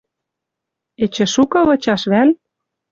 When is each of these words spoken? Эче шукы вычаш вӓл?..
Эче 1.03 1.25
шукы 1.33 1.59
вычаш 1.67 2.01
вӓл?.. 2.11 2.29